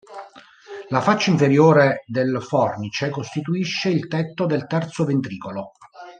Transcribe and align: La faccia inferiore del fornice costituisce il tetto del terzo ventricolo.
La 0.89 0.99
faccia 0.99 1.29
inferiore 1.29 2.01
del 2.07 2.41
fornice 2.41 3.11
costituisce 3.11 3.89
il 3.89 4.07
tetto 4.07 4.47
del 4.47 4.65
terzo 4.65 5.05
ventricolo. 5.05 5.73